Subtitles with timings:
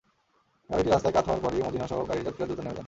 [0.69, 2.79] গাড়িটি রাস্তায় কাত হওয়ার পরই মজীনাসহ গাড়ির যাত্রীরা দ্রুত নেমে যান।